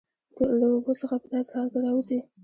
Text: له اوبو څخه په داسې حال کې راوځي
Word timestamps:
له 0.59 0.65
اوبو 0.73 0.91
څخه 1.01 1.15
په 1.21 1.27
داسې 1.33 1.51
حال 1.55 1.67
کې 1.73 1.79
راوځي 1.85 2.19